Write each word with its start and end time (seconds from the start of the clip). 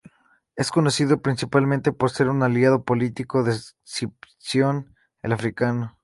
Es 0.55 0.71
conocido 0.71 1.21
principalmente 1.21 1.91
por 1.93 2.09
ser 2.09 2.27
un 2.29 2.41
aliado 2.41 2.83
político 2.85 3.43
de 3.43 3.51
Escipión 3.51 4.95
el 5.21 5.31
Africano. 5.31 5.99